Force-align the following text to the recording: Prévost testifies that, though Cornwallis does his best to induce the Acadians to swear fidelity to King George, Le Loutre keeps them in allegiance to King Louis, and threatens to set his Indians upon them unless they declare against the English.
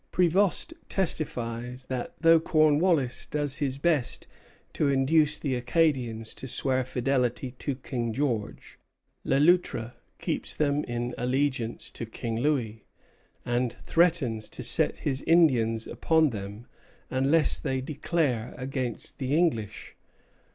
Prévost 0.11 0.73
testifies 0.89 1.85
that, 1.85 2.15
though 2.19 2.39
Cornwallis 2.39 3.27
does 3.27 3.59
his 3.59 3.77
best 3.77 4.25
to 4.73 4.87
induce 4.89 5.37
the 5.37 5.53
Acadians 5.53 6.33
to 6.33 6.47
swear 6.47 6.83
fidelity 6.83 7.51
to 7.51 7.75
King 7.75 8.11
George, 8.11 8.79
Le 9.23 9.35
Loutre 9.39 9.93
keeps 10.17 10.55
them 10.55 10.83
in 10.85 11.13
allegiance 11.19 11.91
to 11.91 12.07
King 12.07 12.39
Louis, 12.39 12.83
and 13.45 13.73
threatens 13.85 14.49
to 14.49 14.63
set 14.63 14.97
his 14.97 15.21
Indians 15.27 15.85
upon 15.85 16.31
them 16.31 16.65
unless 17.11 17.59
they 17.59 17.79
declare 17.79 18.55
against 18.57 19.19
the 19.19 19.37
English. 19.37 19.95